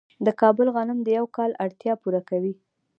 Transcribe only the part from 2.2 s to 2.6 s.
کوي.